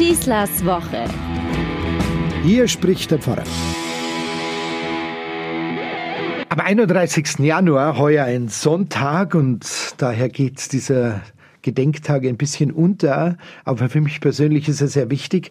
Schießlers 0.00 0.64
Woche. 0.64 1.04
Hier 2.42 2.68
spricht 2.68 3.10
der 3.10 3.18
Pfarrer. 3.18 3.44
Am 6.48 6.58
31. 6.58 7.40
Januar, 7.40 7.98
heuer 7.98 8.24
ein 8.24 8.48
Sonntag 8.48 9.34
und 9.34 9.66
daher 9.98 10.30
geht 10.30 10.72
dieser 10.72 11.20
Gedenktag 11.60 12.24
ein 12.24 12.38
bisschen 12.38 12.72
unter, 12.72 13.36
aber 13.66 13.90
für 13.90 14.00
mich 14.00 14.22
persönlich 14.22 14.70
ist 14.70 14.80
er 14.80 14.88
sehr 14.88 15.10
wichtig. 15.10 15.50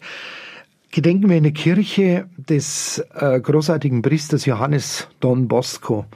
Gedenken 0.90 1.28
wir 1.28 1.36
in 1.36 1.44
der 1.44 1.52
Kirche 1.52 2.26
des 2.36 2.98
äh, 3.14 3.38
großartigen 3.40 4.02
Priesters 4.02 4.46
Johannes 4.46 5.06
Don 5.20 5.46
Bosco, 5.46 6.06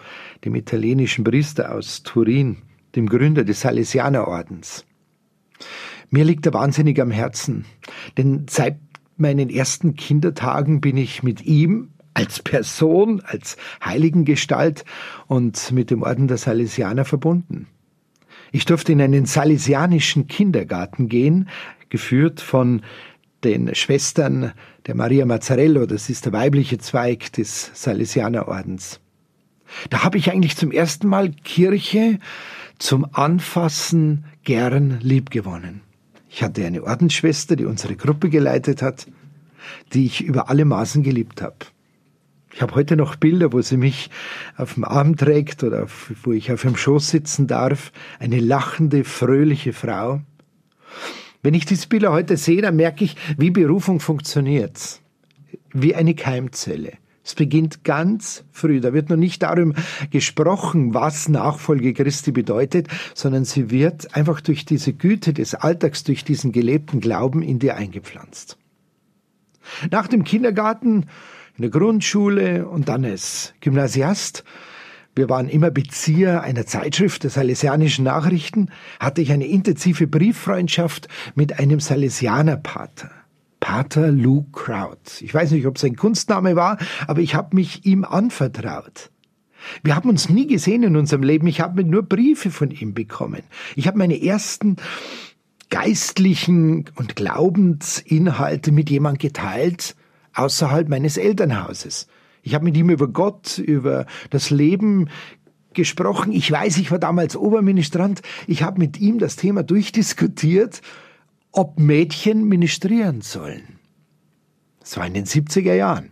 dem 0.45 0.57
italienischen 0.57 1.23
Priester 1.23 1.73
aus 1.73 2.03
Turin, 2.03 2.57
dem 2.96 3.09
Gründer 3.09 3.45
des 3.45 3.61
Salesianerordens. 3.61 4.85
Mir 6.14 6.22
liegt 6.22 6.46
er 6.46 6.54
wahnsinnig 6.54 7.00
am 7.00 7.10
Herzen, 7.10 7.64
denn 8.16 8.46
seit 8.48 8.78
meinen 9.16 9.50
ersten 9.50 9.96
Kindertagen 9.96 10.80
bin 10.80 10.96
ich 10.96 11.24
mit 11.24 11.45
ihm 11.45 11.91
als 12.14 12.41
Person, 12.41 13.20
als 13.27 13.56
Heiligengestalt 13.84 14.84
und 15.27 15.72
mit 15.72 15.91
dem 15.91 16.05
Orden 16.05 16.28
der 16.28 16.36
Salesianer 16.36 17.05
verbunden. 17.05 17.66
Ich 18.52 18.64
durfte 18.64 18.92
in 18.92 19.02
einen 19.02 19.27
salesianischen 19.27 20.28
Kindergarten 20.28 21.08
gehen, 21.08 21.48
geführt 21.88 22.41
von 22.41 22.83
den 23.42 23.74
Schwestern 23.74 24.52
der 24.86 24.94
Maria 24.94 25.27
Mazzarello, 25.27 25.84
das 25.84 26.10
ist 26.10 26.27
der 26.27 26.33
weibliche 26.33 26.78
Zweig 26.78 27.33
des 27.33 27.72
Salesianerordens. 27.74 29.00
Da 29.91 30.05
habe 30.05 30.19
ich 30.19 30.30
eigentlich 30.30 30.56
zum 30.56 30.70
ersten 30.70 31.08
Mal 31.08 31.33
Kirche 31.33 32.20
zum 32.78 33.05
Anfassen 33.12 34.27
gern 34.44 35.00
liebgewonnen. 35.00 35.80
Ich 36.37 36.43
hatte 36.43 36.66
eine 36.66 36.83
Ordensschwester, 36.83 37.55
die 37.55 37.65
unsere 37.65 37.95
Gruppe 37.95 38.29
geleitet 38.29 38.83
hat, 38.83 39.06
die 39.92 40.05
ich 40.05 40.20
über 40.20 40.48
alle 40.48 40.64
Maßen 40.64 41.05
geliebt 41.05 41.41
habe. 41.41 41.55
Ich 42.53 42.61
habe 42.61 42.75
heute 42.75 42.97
noch 42.97 43.14
Bilder, 43.14 43.53
wo 43.53 43.62
sie 43.62 43.77
mich 43.77 44.11
auf 44.56 44.75
dem 44.75 44.83
Arm 44.83 45.17
trägt 45.17 45.62
oder 45.62 45.86
wo 46.25 46.33
ich 46.33 46.50
auf 46.50 46.64
ihrem 46.64 46.77
Schoß 46.77 47.08
sitzen 47.08 47.47
darf. 47.47 47.92
Eine 48.19 48.41
lachende, 48.41 49.05
fröhliche 49.05 49.73
Frau. 49.73 50.23
Wenn 51.45 51.55
ich 51.55 51.67
diese 51.67 51.86
Bilder 51.86 52.11
heute 52.11 52.36
sehe, 52.36 52.62
dann 52.62 52.75
merke 52.75 53.05
ich, 53.05 53.14
wie 53.39 53.53
Berufung 53.53 54.01
funktioniert. 54.01 55.01
Wie 55.73 55.95
eine 55.95 56.17
Keimzelle. 56.17 56.95
Es 57.25 57.34
beginnt 57.34 57.84
ganz 57.84 58.44
früh. 58.53 58.80
Da 58.80 58.92
wird 58.92 59.08
noch 59.08 59.17
nicht 59.17 59.42
darum 59.42 59.75
gesprochen, 60.11 60.92
was 60.92 61.28
Nachfolge 61.28 61.94
Christi 61.94 62.33
bedeutet, 62.33 62.89
sondern 63.14 63.47
sie 63.47 63.70
wird 63.70 64.14
einfach 64.14 64.42
durch 64.42 64.67
diese 64.67 64.92
Güte 64.92 65.33
des 65.33 65.55
Alltags, 65.55 66.05
durch 66.05 66.25
diesen 66.25 66.52
gelebten 66.52 67.00
Glauben 67.00 67.42
in 67.42 67.58
dir 67.58 67.77
eingepflanzt. 67.77 68.58
Nach 69.91 70.06
dem 70.06 70.25
Kindergarten 70.25 71.06
in 71.56 71.62
der 71.62 71.70
Grundschule 71.70 72.69
und 72.69 72.89
dann 72.89 73.05
als 73.05 73.55
Gymnasiast. 73.61 74.45
Wir 75.17 75.30
waren 75.30 75.48
immer 75.48 75.70
Bezieher 75.70 76.42
einer 76.42 76.67
Zeitschrift 76.67 77.22
der 77.22 77.30
Salesianischen 77.30 78.05
Nachrichten, 78.05 78.70
hatte 78.98 79.22
ich 79.22 79.30
eine 79.33 79.47
intensive 79.47 80.08
Brieffreundschaft 80.08 81.08
mit 81.36 81.58
einem 81.58 81.78
Salesianerpater. 81.78 83.11
Pater 83.75 84.12
Lou 84.12 84.44
Kraut. 84.53 85.20
Ich 85.20 85.34
weiß 85.34 85.50
nicht, 85.50 85.67
ob 85.67 85.78
sein 85.78 85.97
Kunstname 85.97 86.55
war, 86.55 86.78
aber 87.08 87.22
ich 87.22 87.34
habe 87.34 87.56
mich 87.56 87.84
ihm 87.84 88.05
anvertraut. 88.05 89.11
Wir 89.83 89.97
haben 89.97 90.08
uns 90.08 90.28
nie 90.28 90.47
gesehen 90.47 90.84
in 90.84 90.94
unserem 90.94 91.25
Leben. 91.25 91.48
Ich 91.48 91.61
habe 91.61 91.83
nur 91.83 92.05
Briefe 92.05 92.52
von 92.52 92.70
ihm 92.70 92.95
bekommen. 92.95 93.42
Ich 93.75 93.89
habe 93.89 93.98
meine 93.98 94.22
ersten 94.22 94.77
geistlichen 95.70 96.84
und 96.95 97.17
Glaubensinhalte 97.17 98.70
mit 98.70 98.91
jemand 98.91 99.19
geteilt, 99.19 99.97
außerhalb 100.34 100.89
meines 100.89 101.17
Elternhauses. 101.17 102.06
Ich 102.42 102.55
habe 102.55 102.67
mit 102.67 102.77
ihm 102.77 102.91
über 102.91 103.08
Gott, 103.08 103.58
über 103.58 104.06
das 104.30 104.51
Leben 104.51 105.08
gesprochen. 105.73 106.30
Ich 106.30 106.48
weiß, 106.48 106.79
ich 106.79 106.92
war 106.92 107.01
damals 107.01 107.35
Oberministrant. 107.35 108.23
Ich 108.46 108.62
habe 108.62 108.79
mit 108.79 109.01
ihm 109.01 109.18
das 109.18 109.35
Thema 109.35 109.64
durchdiskutiert, 109.64 110.80
ob 111.55 111.79
Mädchen 111.79 112.48
ministrieren 112.48 113.20
sollen. 113.20 113.79
Das 114.81 114.97
war 114.97 115.07
in 115.07 115.15
den 115.15 115.25
70er 115.25 115.75
Jahren. 115.75 116.11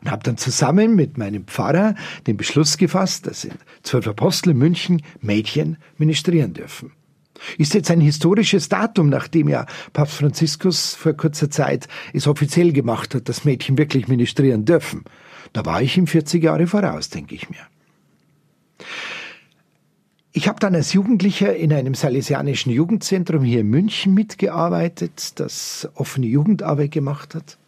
Und 0.00 0.10
habe 0.10 0.22
dann 0.22 0.36
zusammen 0.36 0.94
mit 0.94 1.16
meinem 1.16 1.46
Pfarrer 1.46 1.94
den 2.26 2.36
Beschluss 2.36 2.76
gefasst, 2.76 3.26
dass 3.26 3.44
in 3.44 3.54
zwölf 3.82 4.06
Apostel 4.06 4.50
in 4.50 4.58
München 4.58 5.02
Mädchen 5.20 5.78
ministrieren 5.96 6.52
dürfen. 6.52 6.92
Ist 7.56 7.72
jetzt 7.72 7.90
ein 7.90 8.00
historisches 8.00 8.68
Datum, 8.68 9.08
nachdem 9.08 9.48
ja 9.48 9.64
Papst 9.92 10.16
Franziskus 10.16 10.94
vor 10.94 11.14
kurzer 11.14 11.50
Zeit 11.50 11.88
es 12.12 12.26
offiziell 12.26 12.72
gemacht 12.72 13.14
hat, 13.14 13.28
dass 13.28 13.44
Mädchen 13.44 13.78
wirklich 13.78 14.08
ministrieren 14.08 14.66
dürfen. 14.66 15.04
Da 15.54 15.64
war 15.64 15.80
ich 15.80 15.96
ihm 15.96 16.06
40 16.06 16.42
Jahre 16.42 16.66
voraus, 16.66 17.08
denke 17.08 17.34
ich 17.34 17.48
mir. 17.48 17.66
Ich 20.32 20.46
habe 20.46 20.60
dann 20.60 20.76
als 20.76 20.92
Jugendlicher 20.92 21.56
in 21.56 21.72
einem 21.72 21.94
salesianischen 21.94 22.70
Jugendzentrum 22.70 23.42
hier 23.42 23.60
in 23.60 23.68
München 23.68 24.14
mitgearbeitet, 24.14 25.40
das 25.40 25.88
offene 25.94 26.26
Jugendarbeit 26.26 26.92
gemacht 26.92 27.34
hat. 27.34 27.58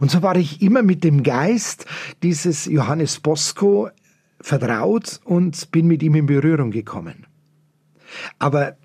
Und 0.00 0.10
so 0.10 0.22
war 0.22 0.36
ich 0.36 0.62
immer 0.62 0.82
mit 0.82 1.04
dem 1.04 1.22
Geist 1.22 1.84
dieses 2.22 2.64
Johannes 2.64 3.20
Bosco 3.20 3.90
vertraut 4.40 5.20
und 5.24 5.70
bin 5.70 5.86
mit 5.86 6.02
ihm 6.02 6.14
in 6.14 6.26
Berührung 6.26 6.70
gekommen. 6.70 7.26
Aber 8.38 8.76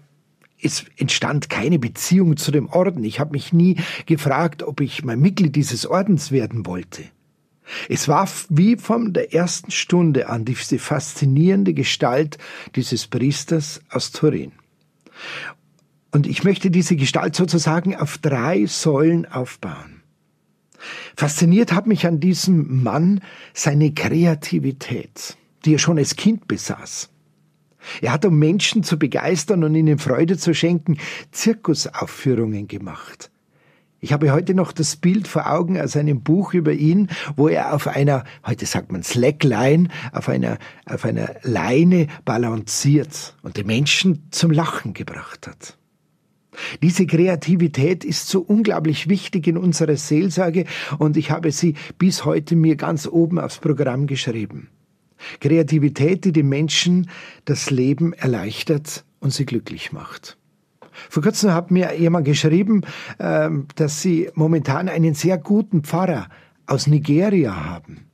es 0.61 0.85
entstand 0.97 1.49
keine 1.49 1.79
Beziehung 1.79 2.35
zu 2.35 2.51
dem 2.51 2.67
Orden. 2.67 3.03
Ich 3.03 3.19
habe 3.19 3.31
mich 3.31 3.53
nie 3.53 3.77
gefragt, 4.05 4.63
ob 4.63 4.81
ich 4.81 5.03
mal 5.03 5.17
Mitglied 5.17 5.55
dieses 5.55 5.85
Ordens 5.85 6.31
werden 6.31 6.65
wollte. 6.65 7.03
Es 7.89 8.07
war 8.07 8.29
wie 8.49 8.77
von 8.77 9.13
der 9.13 9.33
ersten 9.33 9.71
Stunde 9.71 10.29
an 10.29 10.45
diese 10.45 10.79
faszinierende 10.79 11.73
Gestalt 11.73 12.37
dieses 12.75 13.07
Priesters 13.07 13.81
aus 13.89 14.11
Turin. 14.11 14.53
Und 16.11 16.27
ich 16.27 16.43
möchte 16.43 16.71
diese 16.71 16.95
Gestalt 16.95 17.35
sozusagen 17.35 17.95
auf 17.95 18.17
drei 18.17 18.65
Säulen 18.65 19.25
aufbauen. 19.25 20.01
Fasziniert 21.15 21.73
hat 21.73 21.87
mich 21.87 22.05
an 22.05 22.19
diesem 22.19 22.83
Mann 22.83 23.21
seine 23.53 23.93
Kreativität, 23.93 25.37
die 25.65 25.73
er 25.73 25.79
schon 25.79 25.97
als 25.97 26.15
Kind 26.15 26.47
besaß. 26.47 27.09
Er 28.01 28.11
hat, 28.11 28.25
um 28.25 28.37
Menschen 28.37 28.83
zu 28.83 28.99
begeistern 28.99 29.63
und 29.63 29.75
ihnen 29.75 29.97
Freude 29.97 30.37
zu 30.37 30.53
schenken, 30.53 30.97
Zirkusaufführungen 31.31 32.67
gemacht. 32.67 33.31
Ich 33.99 34.13
habe 34.13 34.31
heute 34.31 34.53
noch 34.53 34.71
das 34.71 34.95
Bild 34.95 35.27
vor 35.27 35.51
Augen 35.51 35.79
aus 35.79 35.97
einem 35.97 36.21
Buch 36.21 36.53
über 36.53 36.71
ihn, 36.73 37.07
wo 37.35 37.47
er 37.47 37.73
auf 37.73 37.87
einer, 37.87 38.25
heute 38.45 38.67
sagt 38.67 38.91
man 38.91 39.01
Slackline, 39.01 39.87
auf 40.11 40.29
einer, 40.29 40.59
auf 40.85 41.03
einer 41.03 41.35
Leine 41.41 42.07
balanciert 42.23 43.35
und 43.41 43.57
die 43.57 43.63
Menschen 43.63 44.27
zum 44.29 44.51
Lachen 44.51 44.93
gebracht 44.93 45.47
hat. 45.47 45.77
Diese 46.83 47.07
Kreativität 47.07 48.03
ist 48.03 48.27
so 48.27 48.41
unglaublich 48.41 49.09
wichtig 49.09 49.47
in 49.47 49.57
unserer 49.57 49.95
Seelsorge 49.95 50.65
und 50.99 51.17
ich 51.17 51.31
habe 51.31 51.51
sie 51.51 51.75
bis 51.97 52.23
heute 52.23 52.55
mir 52.55 52.75
ganz 52.75 53.07
oben 53.07 53.39
aufs 53.39 53.57
Programm 53.57 54.05
geschrieben. 54.05 54.69
Kreativität, 55.39 56.25
die 56.25 56.31
den 56.31 56.49
Menschen 56.49 57.09
das 57.45 57.71
Leben 57.71 58.13
erleichtert 58.13 59.05
und 59.19 59.33
sie 59.33 59.45
glücklich 59.45 59.91
macht. 59.91 60.37
Vor 61.09 61.23
kurzem 61.23 61.53
hat 61.53 61.71
mir 61.71 61.95
jemand 61.95 62.25
geschrieben, 62.25 62.81
ähm, 63.19 63.67
dass 63.75 64.01
sie 64.01 64.29
momentan 64.33 64.89
einen 64.89 65.13
sehr 65.13 65.37
guten 65.37 65.83
Pfarrer 65.83 66.27
aus 66.65 66.87
Nigeria 66.87 67.55
haben. 67.65 68.07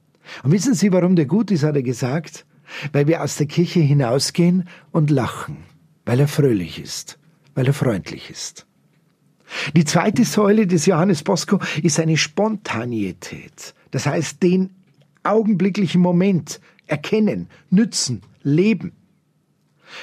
Und 0.43 0.51
wissen 0.51 0.73
Sie, 0.73 0.91
warum 0.91 1.15
der 1.15 1.25
gut 1.25 1.51
ist, 1.51 1.63
hat 1.63 1.75
er 1.75 1.83
gesagt? 1.83 2.45
Weil 2.91 3.07
wir 3.07 3.21
aus 3.21 3.35
der 3.35 3.47
Kirche 3.47 3.81
hinausgehen 3.81 4.67
und 4.91 5.09
lachen, 5.09 5.57
weil 6.05 6.19
er 6.19 6.27
fröhlich 6.27 6.81
ist, 6.81 7.19
weil 7.55 7.67
er 7.67 7.73
freundlich 7.73 8.29
ist. 8.29 8.65
Die 9.75 9.85
zweite 9.85 10.23
Säule 10.25 10.65
des 10.65 10.85
Johannes 10.85 11.23
Bosco 11.23 11.59
ist 11.81 11.99
eine 11.99 12.17
Spontaneität. 12.17 13.75
Das 13.91 14.05
heißt, 14.05 14.41
den 14.41 14.71
augenblicklichen 15.23 16.01
Moment 16.01 16.59
erkennen, 16.87 17.47
nützen, 17.69 18.21
leben. 18.41 18.93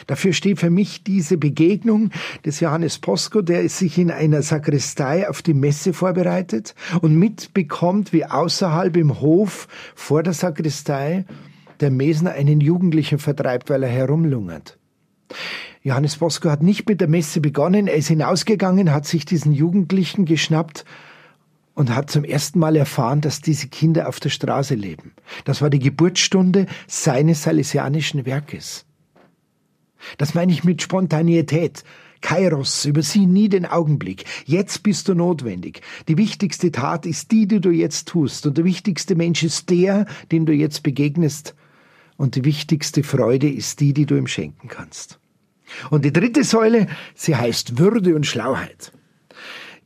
Dafür 0.06 0.32
steht 0.32 0.60
für 0.60 0.70
mich 0.70 1.04
diese 1.04 1.36
Begegnung 1.36 2.10
des 2.44 2.60
Johannes 2.60 2.98
Posko, 2.98 3.42
der 3.42 3.68
sich 3.68 3.98
in 3.98 4.10
einer 4.10 4.42
Sakristei 4.42 5.28
auf 5.28 5.42
die 5.42 5.54
Messe 5.54 5.92
vorbereitet 5.92 6.74
und 7.00 7.16
mitbekommt, 7.16 8.12
wie 8.12 8.24
außerhalb 8.24 8.96
im 8.96 9.20
Hof 9.20 9.68
vor 9.94 10.22
der 10.22 10.32
Sakristei 10.32 11.24
der 11.80 11.90
Mesner 11.90 12.32
einen 12.32 12.60
Jugendlichen 12.60 13.18
vertreibt, 13.18 13.70
weil 13.70 13.82
er 13.82 13.88
herumlungert. 13.88 14.78
Johannes 15.82 16.16
Bosco 16.16 16.50
hat 16.50 16.62
nicht 16.62 16.88
mit 16.88 17.00
der 17.00 17.08
Messe 17.08 17.40
begonnen, 17.40 17.86
er 17.86 17.94
ist 17.94 18.08
hinausgegangen, 18.08 18.92
hat 18.92 19.06
sich 19.06 19.24
diesen 19.24 19.52
Jugendlichen 19.52 20.26
geschnappt 20.26 20.84
und 21.74 21.94
hat 21.94 22.10
zum 22.10 22.24
ersten 22.24 22.58
Mal 22.58 22.76
erfahren, 22.76 23.22
dass 23.22 23.40
diese 23.40 23.68
Kinder 23.68 24.06
auf 24.06 24.20
der 24.20 24.28
Straße 24.28 24.74
leben. 24.74 25.12
Das 25.44 25.62
war 25.62 25.70
die 25.70 25.78
Geburtsstunde 25.78 26.66
seines 26.86 27.44
salesianischen 27.44 28.26
Werkes. 28.26 28.84
Das 30.18 30.34
meine 30.34 30.52
ich 30.52 30.64
mit 30.64 30.82
Spontaneität. 30.82 31.84
Kairos, 32.20 32.84
übersieh 32.84 33.26
nie 33.26 33.48
den 33.48 33.66
Augenblick. 33.66 34.24
Jetzt 34.44 34.82
bist 34.82 35.08
du 35.08 35.14
notwendig. 35.14 35.80
Die 36.08 36.18
wichtigste 36.18 36.70
Tat 36.70 37.06
ist 37.06 37.30
die, 37.32 37.46
die 37.46 37.60
du 37.60 37.70
jetzt 37.70 38.08
tust. 38.08 38.46
Und 38.46 38.58
der 38.58 38.64
wichtigste 38.64 39.14
Mensch 39.14 39.42
ist 39.42 39.70
der, 39.70 40.06
dem 40.30 40.46
du 40.46 40.52
jetzt 40.52 40.82
begegnest. 40.82 41.54
Und 42.16 42.34
die 42.34 42.44
wichtigste 42.44 43.02
Freude 43.02 43.48
ist 43.48 43.80
die, 43.80 43.94
die 43.94 44.04
du 44.04 44.16
ihm 44.16 44.26
schenken 44.26 44.68
kannst. 44.68 45.18
Und 45.90 46.04
die 46.04 46.12
dritte 46.12 46.44
Säule, 46.44 46.88
sie 47.14 47.36
heißt 47.36 47.78
Würde 47.78 48.14
und 48.14 48.26
Schlauheit. 48.26 48.92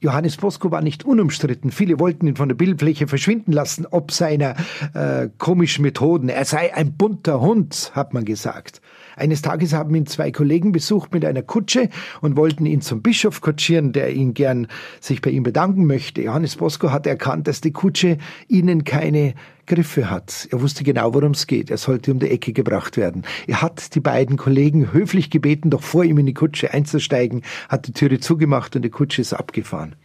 Johannes 0.01 0.37
Bosco 0.37 0.71
war 0.71 0.83
nicht 0.83 1.05
unumstritten. 1.05 1.71
Viele 1.71 1.99
wollten 1.99 2.27
ihn 2.27 2.37
von 2.37 2.49
der 2.49 2.57
Bildfläche 2.57 3.07
verschwinden 3.07 3.53
lassen, 3.53 3.87
ob 3.87 4.11
seiner 4.11 4.57
äh, 4.93 5.29
komischen 5.39 5.83
Methoden. 5.83 6.29
Er 6.29 6.45
sei 6.45 6.75
ein 6.75 6.95
bunter 6.95 7.41
Hund, 7.41 7.93
hat 7.95 8.13
man 8.13 8.25
gesagt. 8.25 8.83
Eines 9.17 9.43
Tages 9.43 9.73
haben 9.73 9.95
ihn 9.95 10.07
zwei 10.07 10.31
Kollegen 10.31 10.73
besucht 10.73 11.13
mit 11.13 11.25
einer 11.25 11.43
Kutsche 11.43 11.89
und 12.21 12.37
wollten 12.37 12.67
ihn 12.67 12.81
zum 12.81 13.03
Bischof 13.03 13.41
kutschieren, 13.41 13.93
der 13.93 14.13
ihn 14.13 14.35
gern 14.35 14.67
sich 15.01 15.21
bei 15.21 15.31
ihm 15.31 15.43
bedanken 15.43 15.87
möchte. 15.87 16.23
Johannes 16.23 16.57
Bosco 16.57 16.91
hat 16.91 17.07
erkannt, 17.07 17.47
dass 17.49 17.61
die 17.61 17.73
Kutsche 17.73 18.19
ihnen 18.49 18.85
keine 18.85 19.35
Griffe 19.67 20.11
hat. 20.11 20.49
Er 20.51 20.61
wusste 20.61 20.85
genau, 20.85 21.15
worum 21.15 21.33
es 21.33 21.47
geht. 21.47 21.71
Er 21.71 21.79
sollte 21.79 22.13
um 22.13 22.19
die 22.19 22.29
Ecke 22.29 22.53
gebracht 22.53 22.97
werden. 22.97 23.23
Er 23.47 23.63
hat 23.63 23.95
die 23.95 24.01
beiden 24.01 24.37
Kollegen 24.37 24.93
höflich 24.93 25.31
gebeten, 25.31 25.71
doch 25.71 25.83
vor 25.83 26.05
ihm 26.05 26.19
in 26.19 26.27
die 26.27 26.35
Kutsche 26.35 26.73
einzusteigen, 26.73 27.43
hat 27.69 27.87
die 27.87 27.93
Türe 27.93 28.21
zugemacht 28.21 28.77
und 28.77 28.83
die 28.83 28.91
Kutsche 28.91 29.23
ist 29.23 29.33
abgefahren 29.33 29.97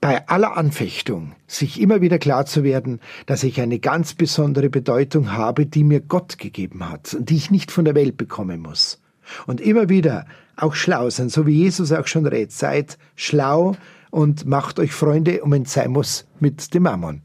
bei 0.00 0.28
aller 0.28 0.56
Anfechtung 0.56 1.32
sich 1.46 1.80
immer 1.80 2.00
wieder 2.00 2.18
klar 2.18 2.46
zu 2.46 2.62
werden, 2.62 3.00
dass 3.26 3.42
ich 3.42 3.60
eine 3.60 3.78
ganz 3.78 4.14
besondere 4.14 4.70
Bedeutung 4.70 5.32
habe, 5.32 5.66
die 5.66 5.84
mir 5.84 6.00
Gott 6.00 6.38
gegeben 6.38 6.88
hat 6.88 7.14
und 7.14 7.30
die 7.30 7.36
ich 7.36 7.50
nicht 7.50 7.72
von 7.72 7.84
der 7.84 7.94
Welt 7.94 8.16
bekommen 8.16 8.60
muss. 8.60 9.00
Und 9.46 9.60
immer 9.60 9.88
wieder 9.88 10.26
auch 10.56 10.74
schlau 10.74 11.10
sein, 11.10 11.28
so 11.28 11.46
wie 11.46 11.54
Jesus 11.54 11.92
auch 11.92 12.06
schon 12.06 12.26
rät, 12.26 12.52
seid 12.52 12.98
schlau 13.16 13.76
und 14.10 14.46
macht 14.46 14.78
euch 14.78 14.92
Freunde, 14.92 15.42
um 15.42 15.52
wenn 15.52 15.62
es 15.62 15.76
muss, 15.88 16.26
mit 16.40 16.72
dem 16.74 16.84
Mammon. 16.84 17.22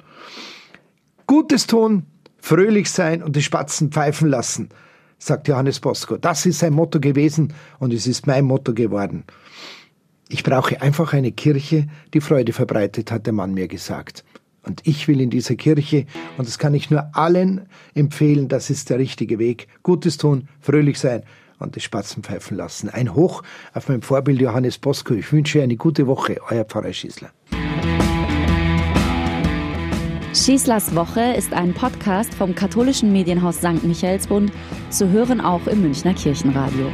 Gutes 1.27 1.67
tun, 1.67 2.05
fröhlich 2.39 2.91
sein 2.91 3.23
und 3.23 3.35
die 3.35 3.41
Spatzen 3.41 3.91
pfeifen 3.91 4.27
lassen, 4.27 4.69
sagt 5.17 5.47
Johannes 5.47 5.79
Bosco. 5.79 6.17
Das 6.17 6.45
ist 6.45 6.59
sein 6.59 6.73
Motto 6.73 6.99
gewesen 6.99 7.53
und 7.79 7.93
es 7.93 8.07
ist 8.07 8.27
mein 8.27 8.45
Motto 8.45 8.73
geworden. 8.73 9.23
Ich 10.33 10.41
brauche 10.41 10.81
einfach 10.81 11.13
eine 11.13 11.31
Kirche, 11.31 11.85
die 12.11 12.19
Freude 12.19 12.53
verbreitet, 12.53 13.11
hat 13.11 13.27
der 13.27 13.33
Mann 13.33 13.53
mir 13.53 13.67
gesagt. 13.67 14.23
Und 14.63 14.81
ich 14.83 15.07
will 15.07 15.21
in 15.21 15.29
dieser 15.29 15.53
Kirche, 15.53 16.07
und 16.39 16.47
das 16.47 16.57
kann 16.57 16.73
ich 16.73 16.89
nur 16.89 17.15
allen 17.15 17.67
empfehlen, 17.93 18.47
das 18.47 18.71
ist 18.71 18.89
der 18.89 18.97
richtige 18.97 19.37
Weg, 19.37 19.67
Gutes 19.83 20.17
tun, 20.17 20.47
fröhlich 20.59 20.97
sein 20.97 21.21
und 21.59 21.75
die 21.75 21.81
Spatzen 21.81 22.23
pfeifen 22.23 22.57
lassen. 22.57 22.89
Ein 22.89 23.13
Hoch 23.13 23.43
auf 23.75 23.89
mein 23.89 24.01
Vorbild 24.01 24.41
Johannes 24.41 24.79
Bosco. 24.79 25.13
Ich 25.13 25.31
wünsche 25.31 25.61
eine 25.61 25.75
gute 25.75 26.07
Woche, 26.07 26.37
euer 26.49 26.65
Pfarrer 26.65 26.93
Schießler. 26.93 27.29
Schießlers 30.33 30.95
Woche 30.95 31.35
ist 31.37 31.53
ein 31.53 31.75
Podcast 31.75 32.33
vom 32.33 32.55
katholischen 32.55 33.11
Medienhaus 33.11 33.57
St. 33.57 33.83
Michaelsbund, 33.83 34.51
zu 34.89 35.11
hören 35.11 35.41
auch 35.41 35.67
im 35.67 35.83
Münchner 35.83 36.15
Kirchenradio. 36.15 36.87